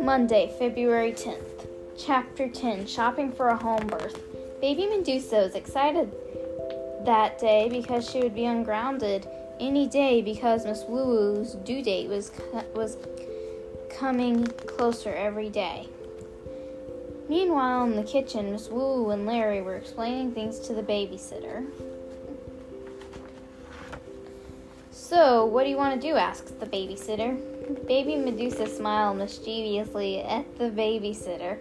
Monday, 0.00 0.52
February 0.58 1.12
10th. 1.12 1.66
Chapter 1.96 2.48
10 2.48 2.86
Shopping 2.86 3.30
for 3.30 3.48
a 3.48 3.56
Home 3.56 3.86
Birth. 3.86 4.20
Baby 4.60 4.86
Medusa 4.86 5.36
was 5.36 5.54
excited 5.54 6.10
that 7.04 7.38
day 7.38 7.68
because 7.68 8.10
she 8.10 8.20
would 8.20 8.34
be 8.34 8.46
ungrounded 8.46 9.28
any 9.60 9.86
day 9.86 10.22
because 10.22 10.64
Miss 10.64 10.82
Woo 10.88 11.06
Woo's 11.06 11.52
due 11.52 11.82
date 11.82 12.08
was, 12.08 12.32
was 12.74 12.96
coming 13.90 14.46
closer 14.46 15.14
every 15.14 15.50
day. 15.50 15.88
Meanwhile, 17.28 17.84
in 17.84 17.96
the 17.96 18.02
kitchen, 18.02 18.50
Miss 18.50 18.68
Woo 18.68 19.10
and 19.10 19.26
Larry 19.26 19.62
were 19.62 19.76
explaining 19.76 20.32
things 20.32 20.58
to 20.60 20.74
the 20.74 20.82
babysitter. 20.82 21.64
So, 25.06 25.44
what 25.44 25.64
do 25.64 25.68
you 25.68 25.76
want 25.76 26.00
to 26.00 26.08
do? 26.08 26.16
asked 26.16 26.58
the 26.58 26.64
babysitter. 26.64 27.36
Baby 27.86 28.16
Medusa 28.16 28.66
smiled 28.66 29.18
mischievously 29.18 30.22
at 30.22 30.56
the 30.56 30.70
babysitter. 30.70 31.58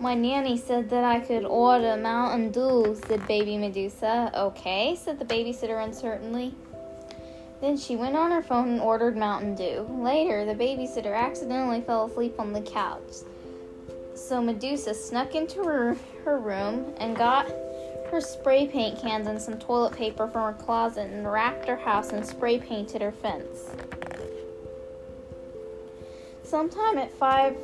My 0.00 0.14
nanny 0.14 0.56
said 0.56 0.88
that 0.88 1.04
I 1.04 1.20
could 1.20 1.44
order 1.44 1.98
Mountain 1.98 2.52
Dew, 2.52 2.98
said 3.06 3.28
Baby 3.28 3.58
Medusa. 3.58 4.32
Okay, 4.34 4.96
said 4.96 5.18
the 5.18 5.26
babysitter 5.26 5.84
uncertainly. 5.84 6.54
Then 7.60 7.76
she 7.76 7.96
went 7.96 8.16
on 8.16 8.30
her 8.30 8.42
phone 8.42 8.70
and 8.70 8.80
ordered 8.80 9.18
Mountain 9.18 9.56
Dew. 9.56 9.86
Later, 9.90 10.46
the 10.46 10.54
babysitter 10.54 11.14
accidentally 11.14 11.82
fell 11.82 12.06
asleep 12.06 12.40
on 12.40 12.54
the 12.54 12.62
couch. 12.62 13.12
So 14.14 14.40
Medusa 14.40 14.94
snuck 14.94 15.34
into 15.34 15.62
her, 15.64 15.98
her 16.24 16.38
room 16.38 16.94
and 16.96 17.14
got 17.14 17.46
her 18.10 18.20
spray 18.20 18.66
paint 18.66 19.00
cans 19.00 19.26
and 19.26 19.40
some 19.40 19.58
toilet 19.58 19.94
paper 19.94 20.28
from 20.28 20.54
her 20.54 20.62
closet 20.62 21.10
and 21.10 21.30
wrapped 21.30 21.66
her 21.66 21.76
house 21.76 22.10
and 22.10 22.24
spray 22.24 22.58
painted 22.58 23.02
her 23.02 23.12
fence. 23.12 23.70
Sometime 26.42 26.98
at 26.98 27.12
5 27.12 27.56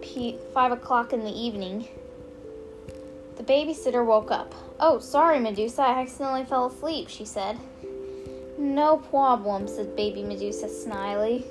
p- 0.00 0.38
5 0.54 0.72
o'clock 0.72 1.12
in 1.12 1.24
the 1.24 1.32
evening, 1.32 1.88
the 3.36 3.42
babysitter 3.42 4.04
woke 4.04 4.30
up. 4.30 4.54
Oh, 4.80 4.98
sorry, 5.00 5.40
Medusa, 5.40 5.82
I 5.82 6.00
accidentally 6.02 6.44
fell 6.44 6.66
asleep, 6.66 7.08
she 7.08 7.24
said. 7.24 7.58
No 8.58 8.96
problem, 8.96 9.66
said 9.68 9.96
baby 9.96 10.22
Medusa 10.22 10.66
snily. 10.66 11.44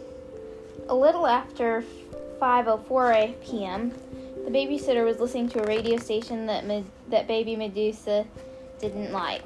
A 0.90 0.96
little 0.96 1.28
after 1.28 1.84
5:04 2.40 3.42
p.m., 3.42 3.94
the 4.48 4.58
babysitter 4.58 5.04
was 5.04 5.20
listening 5.20 5.50
to 5.50 5.62
a 5.62 5.68
radio 5.68 5.98
station 5.98 6.46
that 6.46 6.64
that 7.10 7.28
baby 7.28 7.58
Medusa 7.58 8.26
didn't 8.80 9.12
like. 9.12 9.44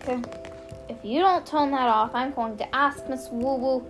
If 0.89 1.03
you 1.03 1.21
don't 1.21 1.45
turn 1.45 1.71
that 1.71 1.87
off, 1.87 2.13
I'm 2.13 2.31
going 2.33 2.55
to 2.57 2.75
ask 2.75 3.09
Miss 3.09 3.27
Woo 3.31 3.55
Woo 3.55 3.85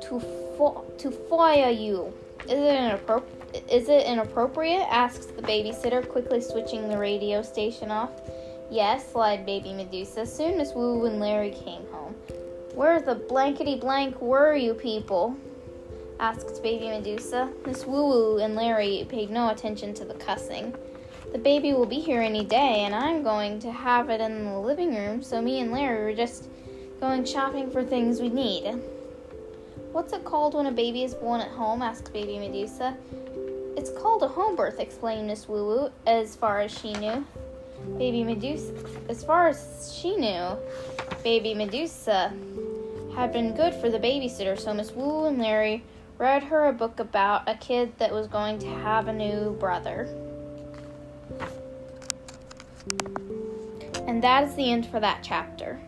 to 0.00 0.20
fo- 0.56 0.86
to 0.96 1.10
fire 1.10 1.70
you. 1.70 2.14
Is 2.44 2.52
it 2.52 2.82
inappropriate? 2.82 3.70
Is 3.70 3.88
it 3.90 4.06
inappropriate? 4.06 4.86
asks 4.88 5.26
the 5.26 5.42
babysitter, 5.42 6.08
quickly 6.08 6.40
switching 6.40 6.88
the 6.88 6.96
radio 6.96 7.42
station 7.42 7.90
off. 7.90 8.10
Yes, 8.70 9.14
lied 9.14 9.44
baby 9.44 9.74
Medusa. 9.74 10.24
Soon 10.24 10.56
Miss 10.56 10.72
Woo 10.72 11.04
and 11.04 11.20
Larry 11.20 11.50
came 11.50 11.84
home. 11.92 12.14
Where 12.74 13.02
the 13.02 13.16
blankety 13.16 13.76
blank 13.76 14.18
were 14.22 14.54
you 14.54 14.72
people? 14.72 15.36
Asked 16.20 16.62
Baby 16.62 16.88
Medusa. 16.88 17.48
Miss 17.64 17.86
Woo 17.86 18.06
Woo 18.06 18.38
and 18.38 18.54
Larry 18.54 19.06
paid 19.08 19.30
no 19.30 19.50
attention 19.50 19.94
to 19.94 20.04
the 20.04 20.14
cussing. 20.14 20.74
The 21.32 21.38
baby 21.38 21.72
will 21.72 21.86
be 21.86 22.00
here 22.00 22.22
any 22.22 22.44
day, 22.44 22.84
and 22.84 22.94
I'm 22.94 23.22
going 23.22 23.60
to 23.60 23.70
have 23.70 24.10
it 24.10 24.20
in 24.20 24.44
the 24.44 24.58
living 24.58 24.94
room, 24.94 25.22
so 25.22 25.40
me 25.42 25.60
and 25.60 25.70
Larry 25.70 26.04
were 26.04 26.16
just 26.16 26.48
going 27.00 27.24
shopping 27.24 27.70
for 27.70 27.84
things 27.84 28.20
we 28.20 28.30
need. 28.30 28.80
What's 29.92 30.12
it 30.12 30.24
called 30.24 30.54
when 30.54 30.66
a 30.66 30.72
baby 30.72 31.04
is 31.04 31.14
born 31.14 31.40
at 31.40 31.50
home? 31.50 31.82
asked 31.82 32.12
Baby 32.12 32.38
Medusa. 32.38 32.96
It's 33.76 33.90
called 33.90 34.22
a 34.22 34.28
home 34.28 34.56
birth, 34.56 34.80
explained 34.80 35.28
Miss 35.28 35.48
Woo 35.48 35.66
Woo, 35.66 35.90
as 36.06 36.34
far 36.34 36.60
as 36.60 36.76
she 36.76 36.94
knew. 36.94 37.24
Baby 37.96 38.24
Medusa, 38.24 38.74
as 39.08 39.22
far 39.22 39.48
as 39.48 39.96
she 39.96 40.16
knew, 40.16 40.56
Baby 41.22 41.54
Medusa 41.54 42.32
had 43.14 43.32
been 43.32 43.54
good 43.54 43.74
for 43.74 43.88
the 43.88 43.98
babysitter, 43.98 44.58
so 44.58 44.74
Miss 44.74 44.92
Woo 44.92 45.26
and 45.26 45.38
Larry 45.38 45.84
read 46.18 46.42
her 46.42 46.66
a 46.66 46.72
book 46.72 46.98
about 46.98 47.48
a 47.48 47.54
kid 47.54 47.92
that 47.98 48.12
was 48.12 48.26
going 48.26 48.58
to 48.58 48.66
have 48.66 49.06
a 49.06 49.12
new 49.12 49.56
brother. 49.60 50.08
And 54.06 54.22
that 54.22 54.44
is 54.44 54.54
the 54.56 54.72
end 54.72 54.86
for 54.86 54.98
that 54.98 55.20
chapter. 55.22 55.80